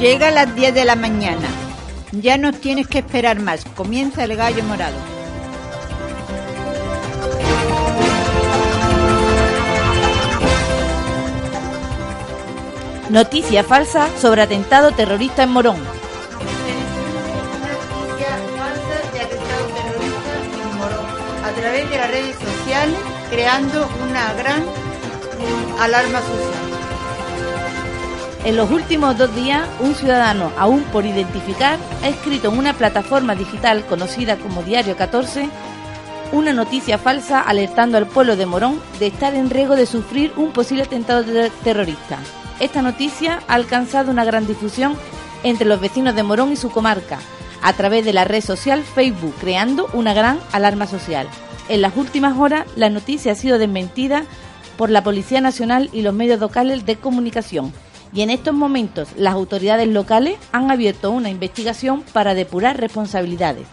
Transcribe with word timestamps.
Llega 0.00 0.28
a 0.28 0.30
las 0.30 0.54
10 0.54 0.74
de 0.74 0.86
la 0.86 0.96
mañana. 0.96 1.46
Ya 2.12 2.38
no 2.38 2.54
tienes 2.54 2.88
que 2.88 3.00
esperar 3.00 3.38
más. 3.38 3.66
Comienza 3.76 4.24
el 4.24 4.34
gallo 4.34 4.64
morado. 4.64 4.96
Noticia 13.10 13.62
falsa 13.62 14.08
sobre 14.18 14.40
atentado 14.40 14.92
terrorista 14.92 15.42
en 15.42 15.50
Morón. 15.50 15.76
Noticia 15.76 15.92
falsa 18.56 19.02
de 19.12 19.20
atentado 19.20 19.66
terrorista 19.74 20.32
en 20.62 20.78
Morón. 20.78 21.04
A 21.44 21.52
través 21.52 21.90
de 21.90 21.98
las 21.98 22.10
redes 22.10 22.36
sociales, 22.36 22.96
creando 23.30 23.86
una 24.08 24.32
gran 24.32 24.64
alarma 25.78 26.20
social. 26.20 26.69
En 28.44 28.56
los 28.56 28.70
últimos 28.70 29.18
dos 29.18 29.34
días, 29.34 29.68
un 29.80 29.94
ciudadano, 29.94 30.50
aún 30.58 30.82
por 30.84 31.04
identificar, 31.04 31.78
ha 32.02 32.08
escrito 32.08 32.48
en 32.50 32.58
una 32.58 32.72
plataforma 32.72 33.34
digital 33.34 33.84
conocida 33.84 34.36
como 34.36 34.62
Diario 34.62 34.96
14 34.96 35.48
una 36.32 36.52
noticia 36.52 36.96
falsa 36.96 37.40
alertando 37.40 37.98
al 37.98 38.06
pueblo 38.06 38.36
de 38.36 38.46
Morón 38.46 38.80
de 39.00 39.08
estar 39.08 39.34
en 39.34 39.50
riesgo 39.50 39.74
de 39.74 39.84
sufrir 39.84 40.32
un 40.36 40.52
posible 40.52 40.84
atentado 40.84 41.24
ter- 41.24 41.50
terrorista. 41.64 42.18
Esta 42.60 42.82
noticia 42.82 43.40
ha 43.48 43.54
alcanzado 43.54 44.12
una 44.12 44.24
gran 44.24 44.46
difusión 44.46 44.96
entre 45.42 45.66
los 45.66 45.80
vecinos 45.80 46.14
de 46.14 46.22
Morón 46.22 46.52
y 46.52 46.56
su 46.56 46.70
comarca, 46.70 47.18
a 47.62 47.72
través 47.72 48.04
de 48.04 48.12
la 48.12 48.24
red 48.24 48.42
social 48.44 48.82
Facebook, 48.84 49.34
creando 49.40 49.88
una 49.92 50.14
gran 50.14 50.38
alarma 50.52 50.86
social. 50.86 51.26
En 51.68 51.82
las 51.82 51.96
últimas 51.96 52.38
horas, 52.38 52.64
la 52.76 52.90
noticia 52.90 53.32
ha 53.32 53.34
sido 53.34 53.58
desmentida 53.58 54.22
por 54.76 54.88
la 54.88 55.02
Policía 55.02 55.40
Nacional 55.40 55.90
y 55.92 56.02
los 56.02 56.14
medios 56.14 56.38
locales 56.40 56.86
de 56.86 56.94
comunicación. 56.96 57.72
Y 58.12 58.22
en 58.22 58.30
estos 58.30 58.54
momentos, 58.54 59.08
las 59.16 59.34
autoridades 59.34 59.88
locales 59.88 60.38
han 60.52 60.70
abierto 60.70 61.10
una 61.10 61.30
investigación 61.30 62.02
para 62.12 62.34
depurar 62.34 62.80
responsabilidades. 62.80 63.66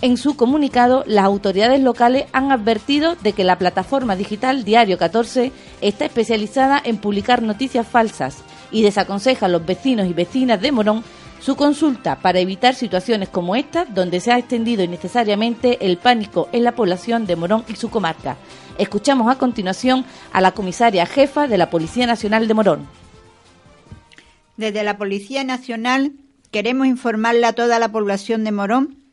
En 0.00 0.16
su 0.16 0.36
comunicado, 0.36 1.04
las 1.06 1.24
autoridades 1.24 1.80
locales 1.80 2.26
han 2.32 2.52
advertido 2.52 3.16
de 3.16 3.32
que 3.32 3.44
la 3.44 3.58
plataforma 3.58 4.16
digital 4.16 4.64
Diario 4.64 4.98
14 4.98 5.52
está 5.80 6.04
especializada 6.04 6.80
en 6.82 6.98
publicar 6.98 7.42
noticias 7.42 7.86
falsas 7.86 8.38
y 8.70 8.82
desaconseja 8.82 9.46
a 9.46 9.48
los 9.48 9.64
vecinos 9.64 10.06
y 10.06 10.12
vecinas 10.12 10.60
de 10.60 10.72
Morón 10.72 11.04
su 11.40 11.56
consulta 11.56 12.16
para 12.16 12.38
evitar 12.38 12.74
situaciones 12.74 13.28
como 13.28 13.54
esta, 13.54 13.84
donde 13.84 14.20
se 14.20 14.32
ha 14.32 14.38
extendido 14.38 14.82
innecesariamente 14.82 15.84
el 15.84 15.98
pánico 15.98 16.48
en 16.52 16.64
la 16.64 16.72
población 16.72 17.26
de 17.26 17.36
Morón 17.36 17.64
y 17.68 17.76
su 17.76 17.90
comarca. 17.90 18.36
Escuchamos 18.78 19.30
a 19.30 19.38
continuación 19.38 20.04
a 20.32 20.40
la 20.40 20.52
comisaria 20.52 21.04
jefa 21.06 21.46
de 21.46 21.58
la 21.58 21.70
Policía 21.70 22.06
Nacional 22.06 22.48
de 22.48 22.54
Morón. 22.54 23.03
Desde 24.56 24.84
la 24.84 24.96
Policía 24.96 25.42
Nacional 25.42 26.12
queremos 26.50 26.86
informarle 26.86 27.46
a 27.46 27.54
toda 27.54 27.78
la 27.78 27.90
población 27.90 28.44
de 28.44 28.52
Morón 28.52 29.04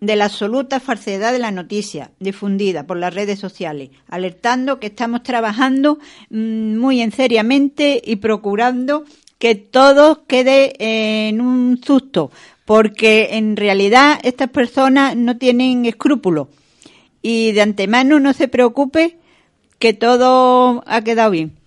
de 0.00 0.14
la 0.14 0.26
absoluta 0.26 0.78
falsedad 0.78 1.32
de 1.32 1.40
la 1.40 1.50
noticia 1.50 2.12
difundida 2.20 2.86
por 2.86 2.96
las 2.96 3.12
redes 3.12 3.40
sociales, 3.40 3.90
alertando 4.08 4.78
que 4.78 4.86
estamos 4.86 5.24
trabajando 5.24 5.98
mm, 6.30 6.76
muy 6.76 7.00
en 7.00 7.10
seriamente 7.10 8.00
y 8.04 8.16
procurando 8.16 9.04
que 9.38 9.56
todo 9.56 10.24
quede 10.26 10.74
en 11.28 11.40
un 11.40 11.80
susto, 11.82 12.30
porque 12.64 13.30
en 13.32 13.56
realidad 13.56 14.20
estas 14.22 14.50
personas 14.50 15.16
no 15.16 15.36
tienen 15.36 15.86
escrúpulos 15.86 16.48
y 17.20 17.50
de 17.52 17.62
antemano 17.62 18.20
no 18.20 18.32
se 18.32 18.46
preocupe 18.46 19.18
que 19.80 19.94
todo 19.94 20.84
ha 20.86 21.02
quedado 21.02 21.32
bien. 21.32 21.57